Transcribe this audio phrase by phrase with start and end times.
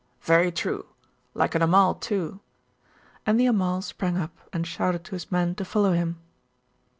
[0.23, 0.87] 'Very true!
[1.35, 2.39] Like an Amal too!'
[3.23, 6.17] And the Amal sprang up and shouted to his men to follow him.